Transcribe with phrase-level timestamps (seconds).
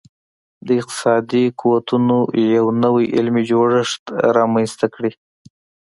[0.65, 2.17] د اقتصادي قوتونو
[2.55, 4.03] یو نوی علمي جوړښت
[4.37, 5.11] رامنځته کړي